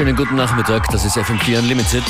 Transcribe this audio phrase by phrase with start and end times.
[0.00, 2.02] Schönen guten Nachmittag, das ist FM4 Unlimited.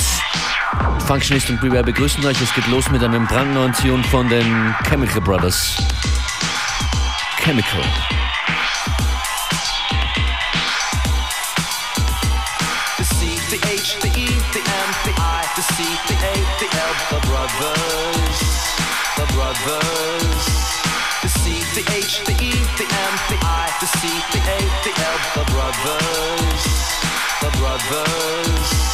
[1.09, 2.40] Functionist und Beware begrüßen euch.
[2.40, 5.77] Es geht los mit einem brandneuen Tune von den Chemical Brothers.
[7.39, 7.82] Chemical.
[12.96, 13.58] The C, the
[24.39, 27.00] A, the L, the brothers,
[27.40, 28.90] the brothers.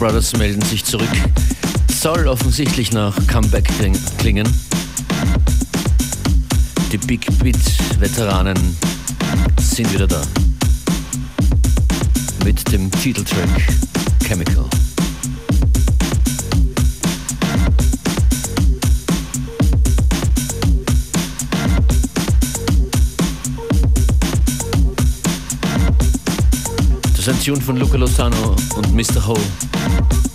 [0.00, 1.10] Brothers melden sich zurück.
[1.92, 3.68] Soll offensichtlich nach Comeback
[4.16, 4.48] klingen.
[6.90, 8.56] Die Big Beat-Veteranen
[9.60, 10.22] sind wieder da.
[12.46, 13.48] Mit dem Titeltrack
[14.26, 14.64] Chemical.
[27.12, 29.26] Das ist ein Tune von Luca Lozano und Mr.
[29.26, 29.36] Ho.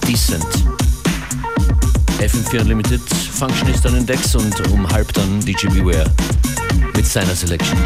[0.07, 0.45] Decent.
[2.19, 6.09] FM4 Unlimited, Functionist an den Decks und um halb dann DJ Beware
[6.95, 7.77] mit seiner Selection.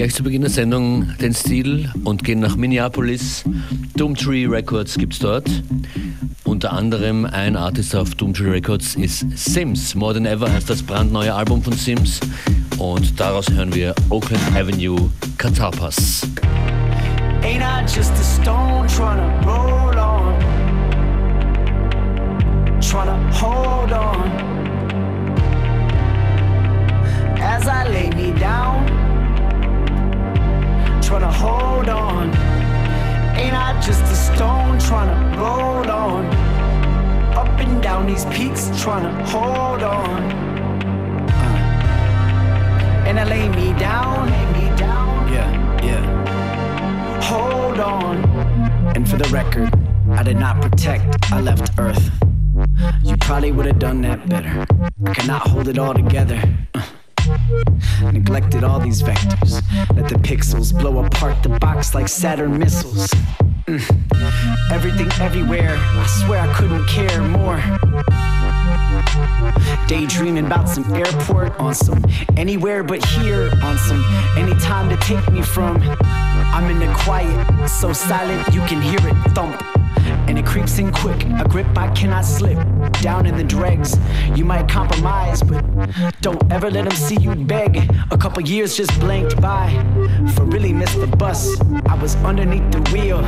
[0.00, 3.44] Gleich zu Beginn der Sendung den Stil und gehen nach Minneapolis.
[3.96, 5.46] Doomtree Records gibt's dort.
[6.44, 9.94] Unter anderem ein Artist auf Doomtree Records ist Sims.
[9.94, 12.18] More Than Ever heißt das brandneue Album von Sims.
[12.78, 16.22] Und daraus hören wir Oakland Avenue Catharpas.
[17.42, 20.40] Ain't I just a stone trying to roll on?
[22.80, 24.30] Trying to hold on.
[27.38, 28.99] As I lay me down,
[31.10, 32.28] trying to hold on.
[33.36, 36.24] Ain't I just a stone trying to roll on?
[37.34, 40.22] Up and down these peaks, trying to hold on.
[41.28, 43.08] Uh.
[43.08, 45.32] And I lay me down, lay me down.
[45.32, 48.24] Yeah, yeah hold on.
[48.94, 49.68] And for the record,
[50.12, 52.08] I did not protect, I left Earth.
[53.02, 54.64] You probably would have done that better.
[55.04, 56.40] I cannot hold it all together.
[56.72, 56.82] Uh.
[58.12, 59.62] Neglected all these vectors.
[59.96, 63.08] Let the pixels blow apart the box like Saturn missiles.
[63.66, 64.72] Mm.
[64.72, 65.76] Everything everywhere.
[65.78, 67.60] I swear I couldn't care more.
[69.86, 72.04] Daydreaming about some airport on some
[72.36, 74.04] anywhere but here on some
[74.36, 75.76] anytime to take me from.
[76.52, 79.79] I'm in the quiet, so silent you can hear it thump.
[80.28, 82.58] And it creeps in quick, a grip I cannot slip.
[83.00, 83.98] Down in the dregs,
[84.36, 85.64] you might compromise, but
[86.20, 87.90] don't ever let them see you beg.
[88.10, 89.70] A couple years just blanked by,
[90.34, 91.60] for really missed the bus.
[91.86, 93.20] I was underneath the wheel,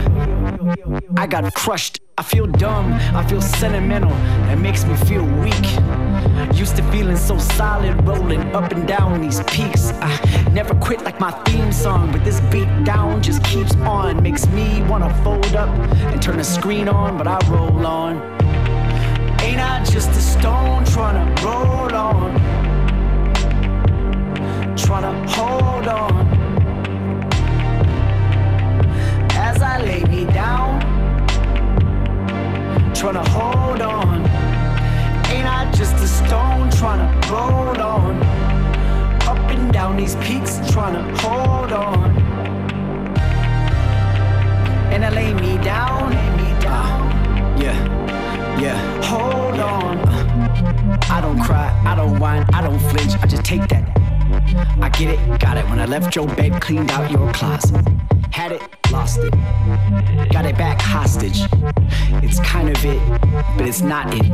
[1.16, 6.01] I got crushed I feel dumb, I feel sentimental, that makes me feel weak.
[6.50, 9.92] Used to feeling so solid, rolling up and down these peaks.
[10.00, 14.22] I never quit like my theme song, but this beat down just keeps on.
[14.22, 18.16] Makes me wanna fold up and turn the screen on, but I roll on.
[19.40, 22.34] Ain't I just a stone trying to roll on?
[24.76, 26.26] Trying to hold on.
[29.32, 30.92] As I lay me down
[33.02, 33.30] trying to
[40.02, 42.10] these peaks trying to hold on.
[44.92, 47.02] And I lay me down, lay me down.
[47.02, 49.02] Uh, yeah, yeah.
[49.04, 49.98] Hold on.
[49.98, 53.14] Uh, I don't cry, I don't whine, I don't flinch.
[53.22, 53.84] I just take that.
[54.80, 55.64] I get it, got it.
[55.70, 57.86] When I left your bed, cleaned out your closet.
[58.32, 59.32] Had it, lost it.
[60.32, 61.42] Got it back hostage.
[62.22, 63.00] It's kind of it,
[63.56, 64.28] but it's not it.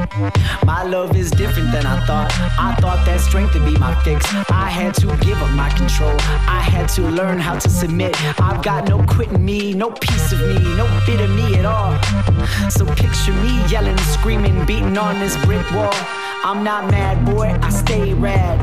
[0.65, 2.33] My love is different than I thought.
[2.59, 4.25] I thought that strength would be my fix.
[4.50, 6.17] I had to give up my control.
[6.47, 8.15] I had to learn how to submit.
[8.41, 11.93] I've got no quitting me, no piece of me, no bit of me at all.
[12.71, 15.95] So picture me yelling, screaming, beating on this brick wall.
[16.45, 18.59] I'm not mad, boy, I stay rad.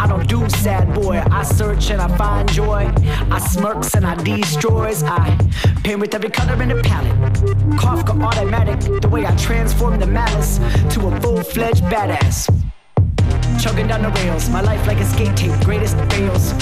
[0.00, 1.22] I don't do sad, boy.
[1.30, 2.90] I search and I find joy.
[3.30, 5.02] I smirks and I destroys.
[5.02, 5.36] I
[5.82, 7.12] paint with every color in the palette.
[7.76, 10.58] Kafka automatic, the way I transform the malice
[10.94, 12.48] to a full fledged badass
[13.60, 14.48] chugging down the rails.
[14.48, 16.54] My life like a skate tape, greatest fails.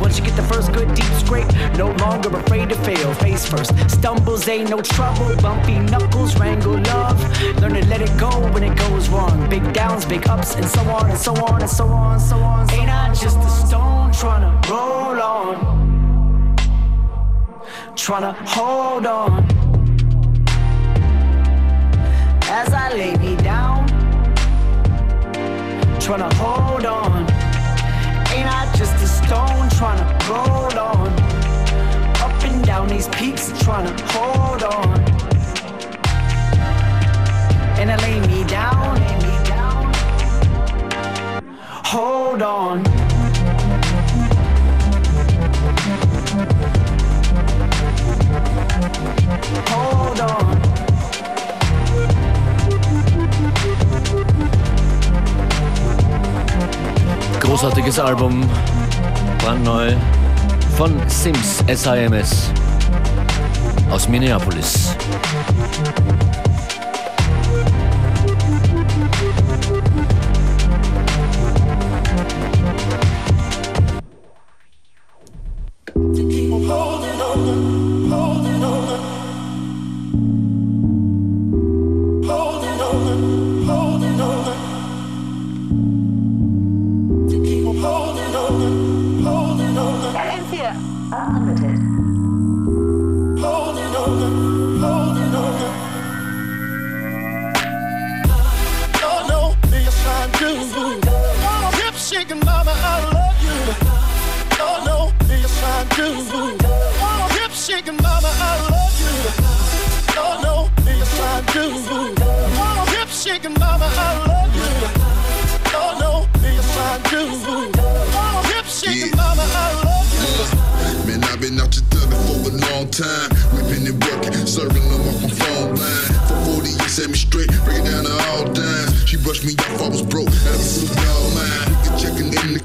[0.00, 1.46] Once you get the first good deep scrape,
[1.76, 3.12] no longer afraid to fail.
[3.14, 5.36] Face first, stumbles ain't no trouble.
[5.36, 7.20] Bumpy knuckles, wrangle love.
[7.60, 9.48] Learn to let it go when it goes wrong.
[9.50, 12.68] Big downs, big ups, and so on and so on and so on, so on.
[12.68, 16.56] So ain't I just a stone trying to roll on?
[17.96, 19.55] Trying to hold on.
[22.58, 23.86] As I lay me down
[26.00, 27.35] trying to hold on.
[57.96, 58.44] Großartiges Album,
[59.38, 59.92] brandneu
[60.76, 62.50] von Sims SIMS
[63.90, 64.94] aus Minneapolis.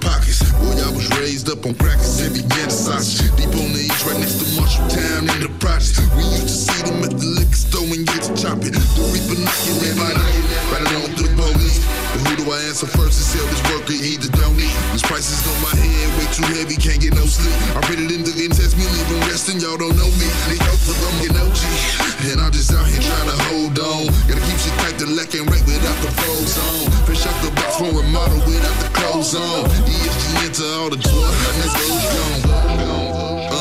[0.01, 0.41] Pockets.
[0.57, 3.29] Boy, I was raised up on crackers and began to sausage.
[3.37, 6.01] Deep on the east, right next to Marshall Town in the projects.
[6.17, 8.73] We used to see them at the liquor store and get to chop it.
[8.73, 10.43] The reaper knocking at my night,
[10.73, 11.79] right along to the police.
[12.11, 13.93] But who do I answer first to sell this worker?
[13.93, 14.73] He the don't eat.
[14.91, 17.53] These prices on my head way too heavy, can't get no sleep.
[17.77, 19.61] I read it in the test me, leave resting.
[19.61, 20.27] Y'all don't know me.
[20.49, 22.10] They hope for them, get no G.
[22.23, 24.05] And I'm just out here trying to hold on.
[24.29, 26.91] Gotta keep shit tight, the lack and right without the pros on.
[27.09, 29.65] Fish out the box from remodel without the clothes on.
[29.89, 33.60] ESG into all the drugs, and this goes gone.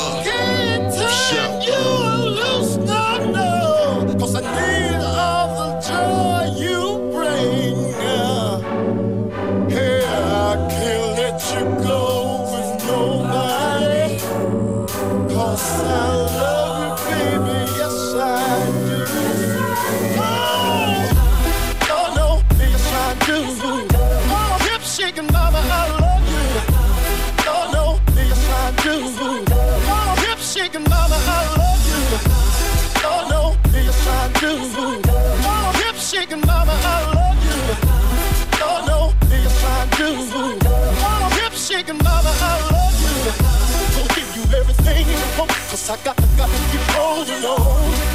[45.89, 48.10] I got, got to keep holding on.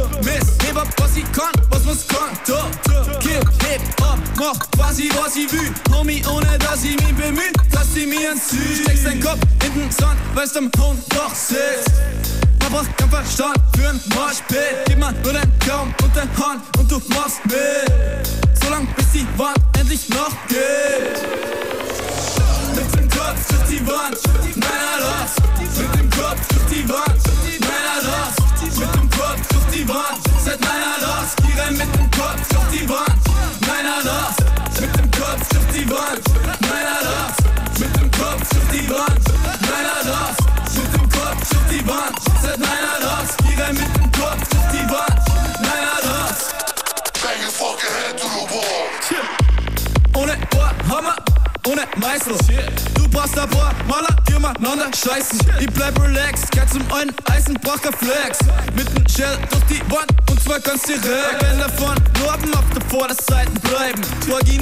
[0.00, 0.46] Kompromiss.
[0.64, 2.30] Heb ab, was ich kann, was man's kann.
[2.46, 2.56] Do,
[3.20, 5.72] kill, heb ab, mach quasi, was ich will.
[5.92, 8.82] Homie, ohne dass ich mich bemühe, dass die mir ins Süd.
[8.82, 11.90] Steckst dein Kopf in den Sand, weil's am Hohn doch sitzt.
[12.62, 14.86] Man braucht keinen Verstand für ein Marschpit.
[14.86, 18.62] Gib mal nur deinen Daumen und dein Hand und du machst mit.
[18.62, 21.20] Solang bis die Wand endlich noch geht.
[22.74, 24.16] Mit dem Kopf durch die Wand,
[24.56, 25.32] Männer los.
[25.76, 27.20] Mit dem Kopf durch die Wand,
[27.60, 28.39] Männer los.
[28.80, 31.36] Mit dem Kopf durch die Wand, Männer los.
[31.44, 33.20] Die rennen mit dem Kopf durch die Wand,
[33.60, 34.36] Männer los.
[34.80, 36.22] Mit dem Kopf durch die Wand,
[36.62, 37.36] Männer los.
[37.78, 39.20] Mit dem Kopf durch die Wand,
[39.68, 40.36] Männer los.
[40.74, 42.16] Mit dem Kopf durch die Wand,
[42.58, 43.28] Männer los.
[43.44, 45.20] Die rennen mit dem Kopf durch die Wand,
[45.60, 46.38] Männer los.
[47.20, 48.88] Bang your fucking head to the wall.
[50.14, 51.16] Ohne Ohrhammer,
[51.70, 52.34] ohne Meißel.
[52.94, 55.38] Du brauchst paar Maler, die umeinander scheißen.
[55.60, 58.38] Ich bleib relaxed, kein zum einen Eisen, brauch kein Flex.
[58.74, 61.42] Mit dem Shell durch die Wand und zwar ganz direkt.
[61.42, 64.00] Wenn davon Norden auf der Vorderseite bleiben.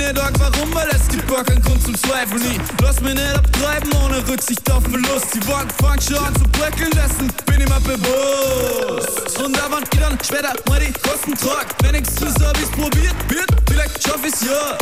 [0.08, 2.42] Nicht arg, warum, weil es gibt gar keinen Grund zum Zweifeln.
[2.50, 5.34] Ich lass mich nicht abtreiben, ohne Rücksicht auf Verlust.
[5.34, 9.38] Die Wand fängt schon an zu bröckeln lassen, bin ich mir bewusst.
[9.38, 11.66] Und da waren ich dann später mal die Kosten trag.
[11.82, 14.78] Wenn ich's zu Service probiert wird, vielleicht schaff ich's ja.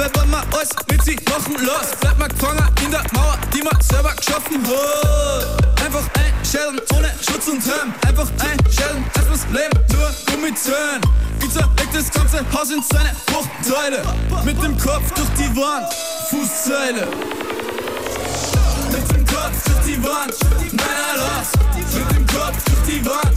[0.00, 3.78] Wenn man alles mit sich machen los, bleibt man gefangen in der Mauer, die man
[3.82, 5.84] selber geschaffen hat.
[5.84, 7.92] Einfach einstellen ohne Schutz und Helm.
[8.08, 11.02] Einfach einstellen, erstmal Leben nur Gummizellen.
[11.42, 14.02] Ich zerleg das ganze Haus in seine Bruchteile.
[14.42, 15.92] Mit dem Kopf durch die Wand,
[16.30, 17.06] Fußzeile.
[18.90, 20.34] Mit dem Kopf durch die Wand,
[20.72, 21.52] meiner los.
[21.76, 23.36] Mit dem Kopf durch die Wand,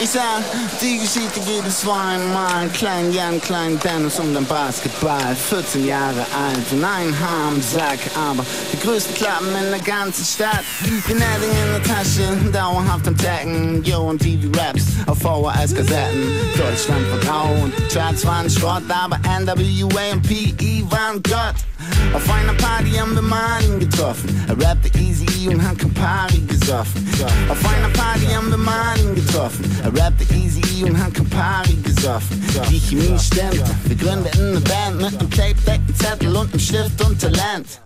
[0.00, 0.42] ich sag,
[0.80, 2.68] die Geschichte geht es war einmal.
[2.68, 5.34] Klein Jan, klein Dennis um den Basketball.
[5.34, 10.64] 14 Jahre alt und ein Harmsack, aber die größten Klappen in der ganzen Stadt.
[11.06, 13.84] Genetic in der Tasche, dauerhaft am Tacken.
[13.84, 16.22] Yo und TV-Raps auf VHS-Kassetten.
[16.56, 21.65] Deutschland war grau und die Charts waren Schrott, aber NWA und PE waren Gott.
[22.12, 24.44] Auf einer Party haben wir Martin getroffen.
[24.48, 27.06] Er rappte Easy und hat Campari gesoffen.
[27.48, 29.64] Auf einer Party haben wir Martin getroffen.
[29.82, 32.42] Er rappte Easy und hat Campari gesoffen.
[32.70, 33.64] Die Chemie stimmte.
[33.84, 37.80] Wir gründeten eine Band mit einem Tape-Deck, einem Zettel und einem Stift und Talent.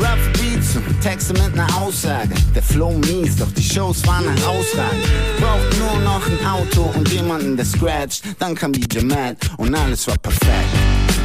[0.00, 2.34] Rap Beats und Texte mit einer Aussage.
[2.54, 5.04] Der Flow mies, doch die Shows waren herausragend.
[5.40, 8.22] Braucht nur noch ein Auto und jemanden, der scratcht.
[8.38, 10.68] Dann kam DJ Matt und alles war perfekt.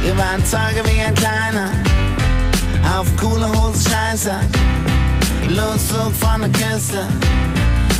[0.02, 1.70] Wir waren Zeuge wie ein Kleiner
[2.84, 4.32] auf coole Hose Scheiße.
[5.48, 7.06] Loszug von der Küste,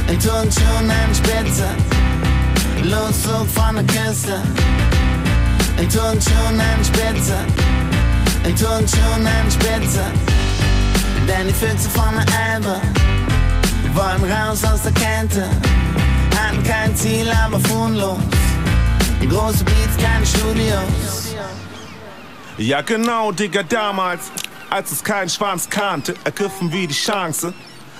[0.08, 1.68] in Turnschuhen und Spitze.
[2.82, 4.42] Loszug von der Küste,
[5.78, 7.38] in Turnschuhen und Spitze.
[8.44, 10.04] In Turnschuhen und Spitze.
[11.26, 12.80] Denn die Füchse von der Elbe
[13.94, 15.44] wollen raus aus der Kälte.
[16.36, 18.18] Hatten kein Ziel, aber fuhren los.
[19.28, 21.34] Große Beats, keine Studios.
[22.56, 24.30] Ja genau, Digga, damals,
[24.70, 27.52] als es kein Schwanz kannte, ergriffen wir die Chance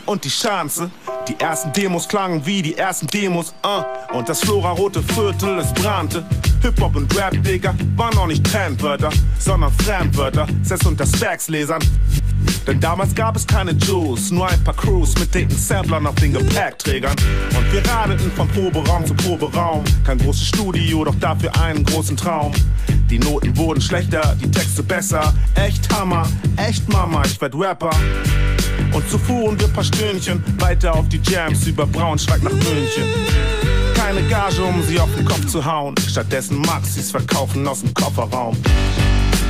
[0.09, 0.91] und die Chance.
[1.29, 4.17] Die ersten Demos klangen wie die ersten Demos, uh.
[4.17, 6.25] Und das Flora-rote Viertel, es brannte.
[6.63, 11.83] Hip-Hop und Rap, Digga, waren noch nicht Trendwörter, sondern Fremdwörter, selbst unter Stacks-Lesern.
[12.67, 16.33] Denn damals gab es keine Juice, nur ein paar Crews mit dicken Samplern auf den
[16.33, 17.17] Gepäckträgern.
[17.57, 19.85] Und wir radeten von Proberaum zu Proberaum.
[20.05, 22.53] Kein großes Studio, doch dafür einen großen Traum.
[23.11, 25.35] Die Noten wurden schlechter, die Texte besser.
[25.55, 27.91] Echt Hammer, echt Mama, ich werd Rapper.
[28.93, 33.05] Und so fuhren wir paar Stündchen weiter auf die Jams über Braunschweig nach München.
[33.95, 35.95] Keine Gage, um sie auf den Kopf zu hauen.
[36.09, 38.57] Stattdessen Maxis verkaufen aus dem Kofferraum.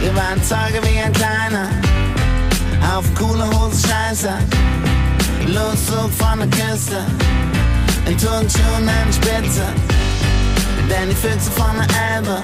[0.01, 1.69] Wir waren Zeuge wie ein Kleiner
[2.97, 4.31] auf coole Hose Scheiße.
[5.47, 6.99] Loszug von der Küste
[8.07, 9.67] in Turnschuhen und Spitze.
[10.89, 12.43] Denn die Füchse von der Elbe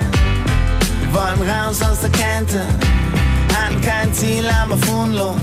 [1.13, 2.63] wollen raus aus der Kälte.
[3.55, 5.37] Hatten kein Ziel, aber fuhren los.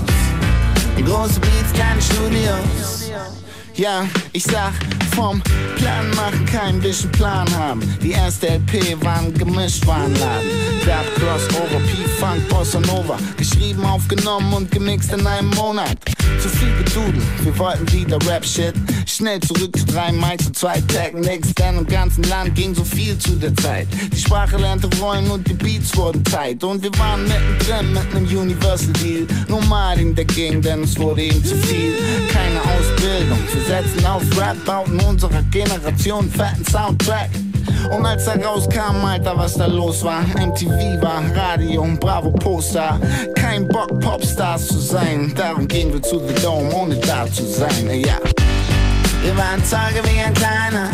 [1.04, 3.41] Große Beats, keine Studios.
[3.74, 4.72] Ja, ich sag,
[5.14, 5.42] vom
[5.76, 7.80] Plan machen, kein bisschen Plan haben.
[8.02, 10.48] Die erste LP waren gemischt, Warenladen.
[10.86, 13.16] Rap, Crossover, P-Funk, Bossa Nova.
[13.36, 15.96] Geschrieben, aufgenommen und gemixt in einem Monat.
[16.40, 18.74] Zu viel gedudelt, wir wollten wieder Rap-Shit.
[19.06, 20.82] Schnell zurück zu drei Mics und zwei
[21.14, 23.86] Nix, denn im ganzen Land ging so viel zu der Zeit.
[24.12, 26.64] Die Sprache lernte rollen und die Beats wurden tight.
[26.64, 29.26] Und wir waren mittendrin mit nem Universal Deal.
[29.48, 31.94] Nur Martin dagegen, denn es wurde ihm zu viel.
[32.32, 37.30] Keine Ausbildung, wir setzen auf Rap, bauten unserer Generation fetten Soundtrack.
[37.90, 40.22] Und als er rauskam, Alter, was da los war.
[40.22, 42.98] MTV war Radio, Bravo Poster.
[43.34, 45.32] Kein Bock, Popstars zu sein.
[45.36, 47.88] Darum gehen wir zu The Dome, ohne da zu sein.
[47.88, 48.18] Ja.
[49.22, 50.88] Wir waren Zeuge wie ein Kleiner.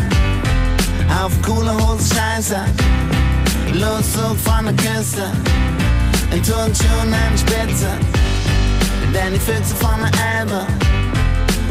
[1.23, 2.57] Auf coole Hose Scheiße.
[3.73, 5.31] Loszug von der Küste,
[6.31, 7.87] in Turnschuhen an Spitze.
[9.13, 10.65] Denn die Füchse von der Elbe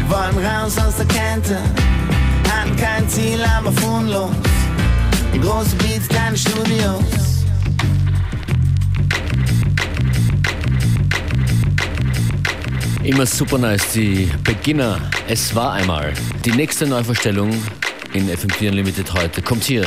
[0.09, 1.59] wollen raus aus der Kette.
[2.49, 4.31] Hatten kein Ziel, aber fuhren los.
[5.35, 7.05] Die große Beats, keine Studios.
[13.03, 15.01] Immer super nice, die Beginner.
[15.29, 16.13] Es war einmal.
[16.45, 17.51] Die nächste Neuvorstellung
[18.13, 19.85] in FM4 Unlimited heute kommt hier.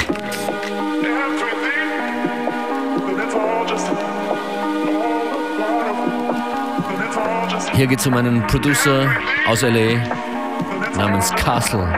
[7.81, 9.09] Hier geht es um einen Producer
[9.47, 9.97] aus LA
[10.95, 11.91] namens Castle.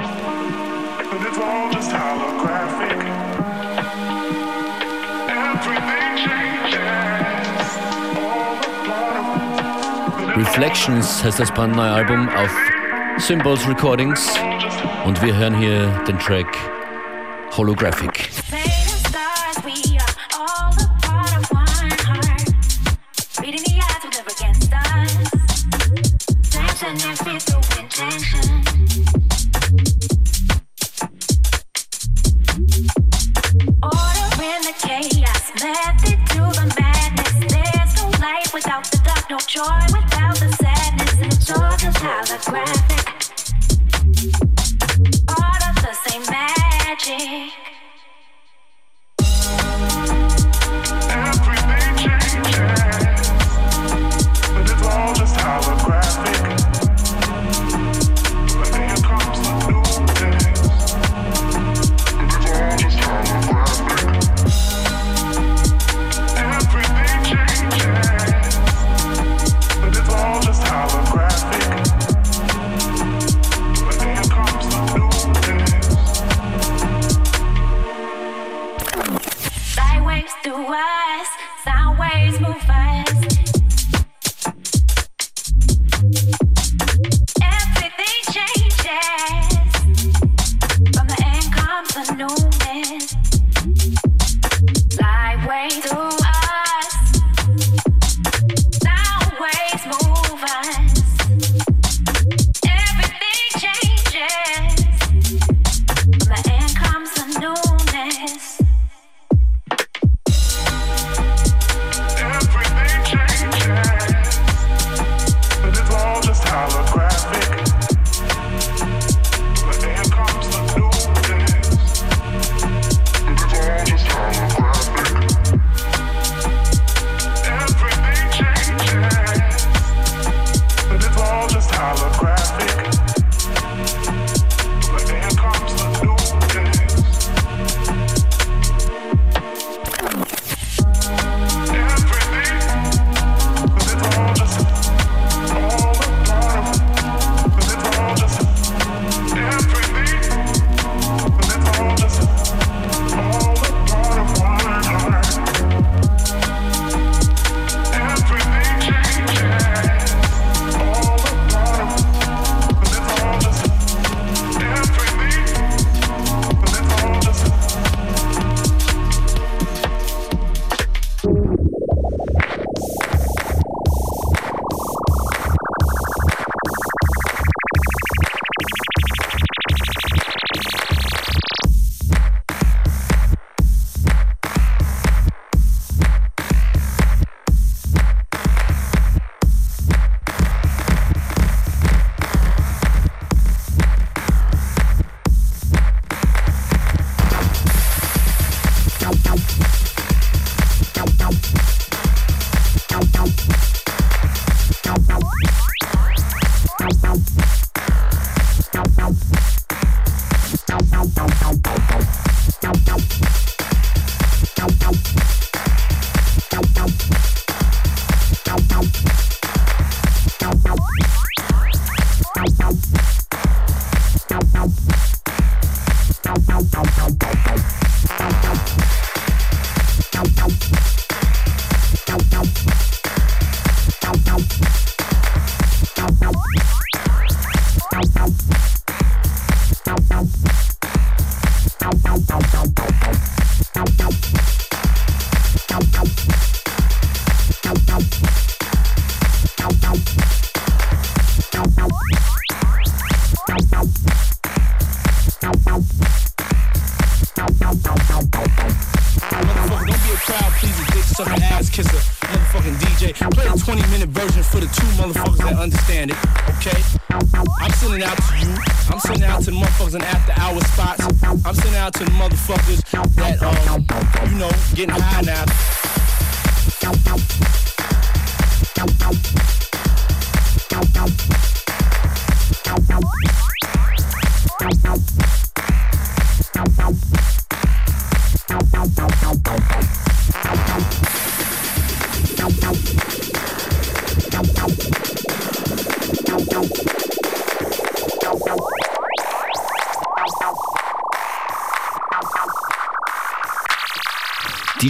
[10.37, 12.55] Reflections heißt das brandneue Album auf
[13.17, 14.39] Symbols Recordings
[15.03, 16.47] und wir hören hier den Track
[17.57, 18.22] Holographic.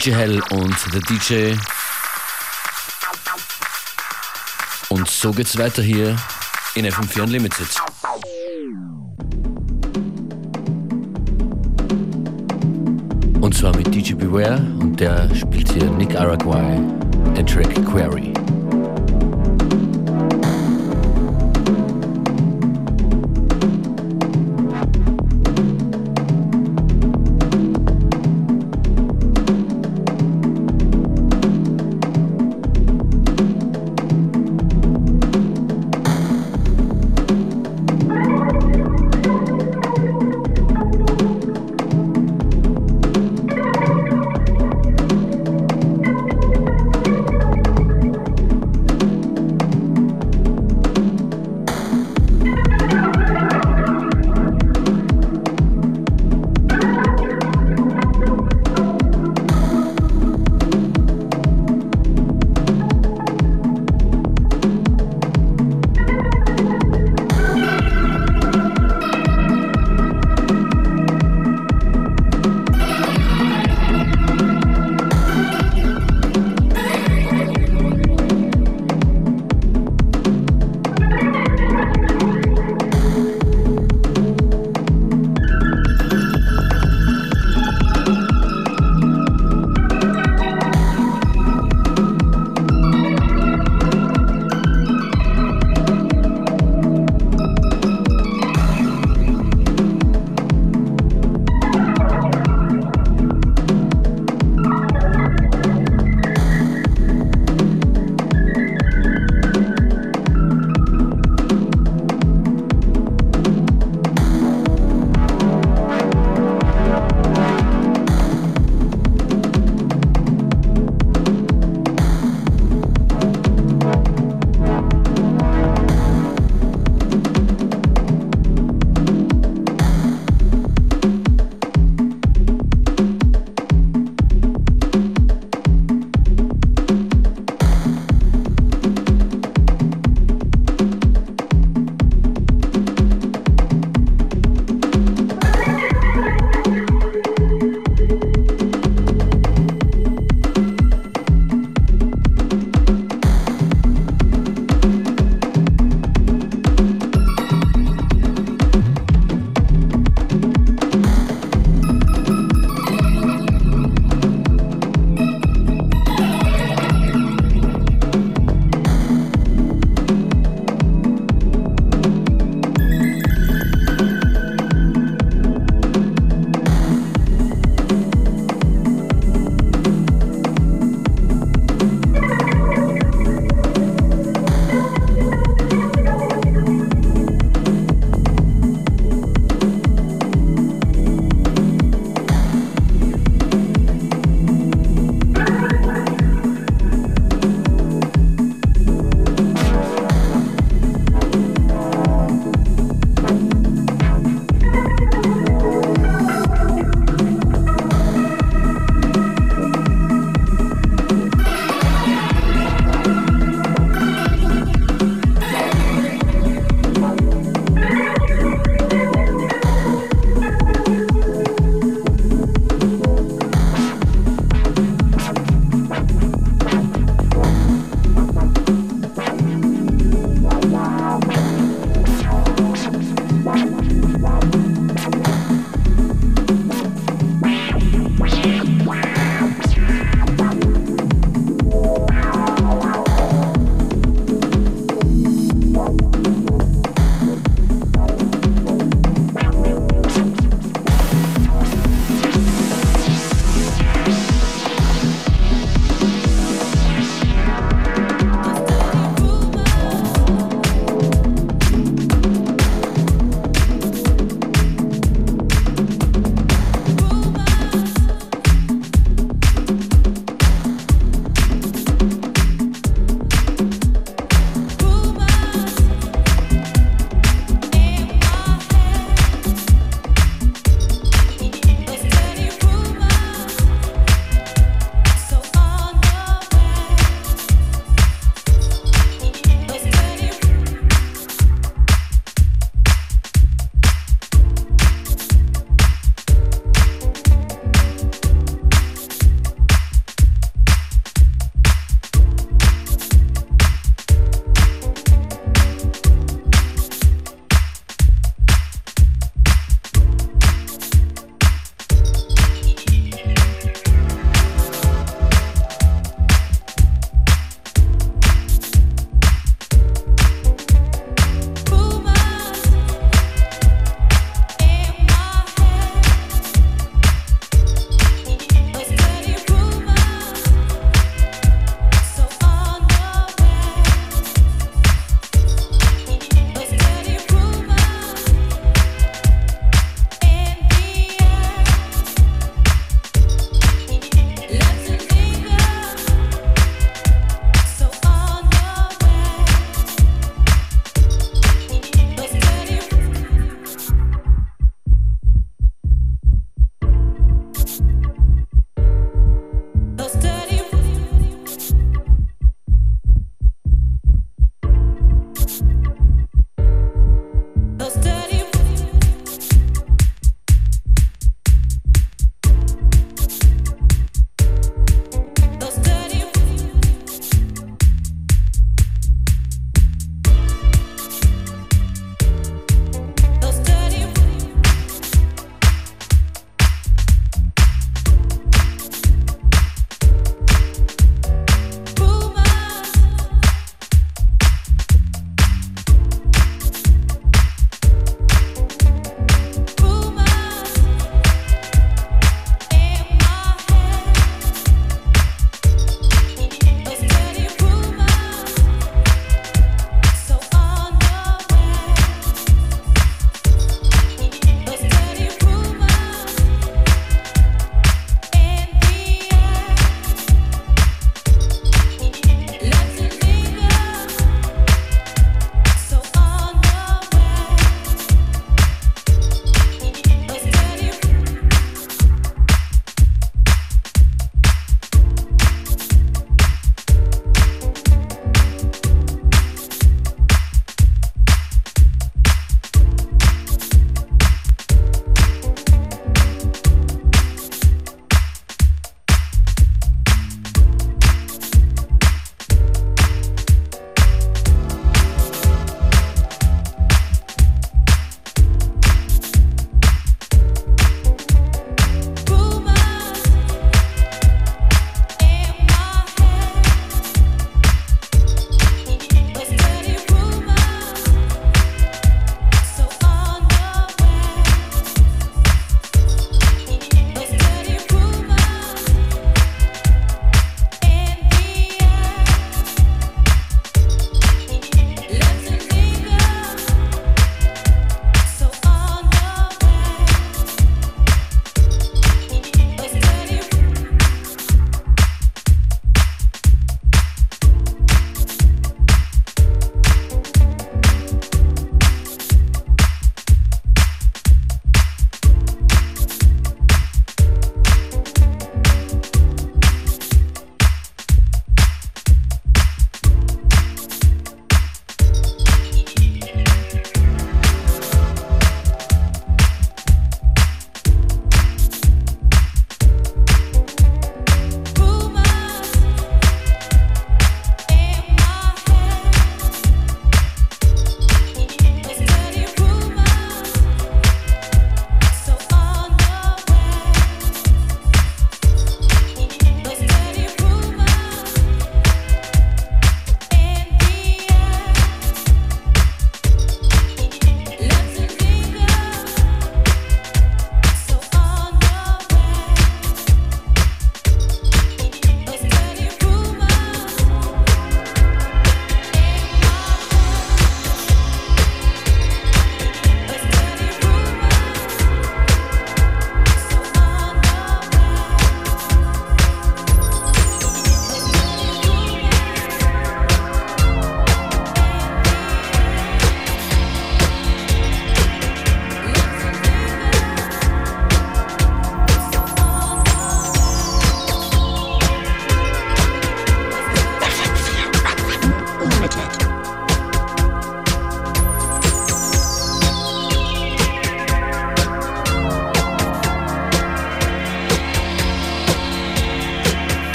[0.00, 1.54] DJ Hell und der DJ.
[4.88, 6.16] Und so geht's weiter hier
[6.74, 7.68] in FM4 Unlimited.
[13.42, 16.78] Und zwar mit DJ Beware und der spielt hier Nick Araguay
[17.36, 18.29] den Track Query.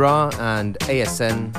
[0.00, 1.52] Ra and ASN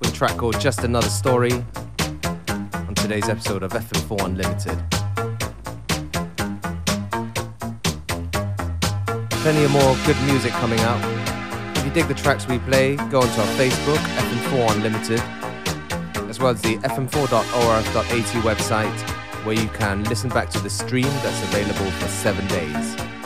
[0.00, 4.78] with a track called Just Another Story on today's episode of FM4 Unlimited.
[9.42, 11.76] Plenty of more good music coming out.
[11.76, 15.20] If you dig the tracks we play, go onto our Facebook, FM4 Unlimited,
[16.30, 21.42] as well as the fm4.orf.at website, where you can listen back to the stream that's
[21.42, 23.17] available for seven days.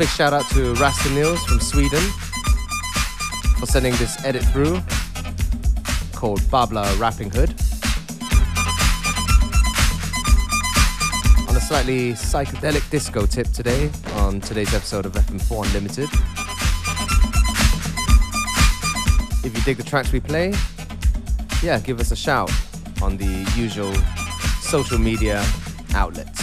[0.00, 2.02] Shout out to Rasta Nils from Sweden
[3.58, 4.80] for sending this edit through
[6.14, 7.50] called Babla Rapping Hood.
[11.48, 16.08] On a slightly psychedelic disco tip today on today's episode of FM4 Unlimited.
[19.44, 20.54] If you dig the tracks we play,
[21.62, 22.50] yeah, give us a shout
[23.00, 23.94] on the usual
[24.60, 25.44] social media
[25.94, 26.41] outlets.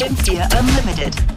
[0.00, 1.29] FM4 Unlimited.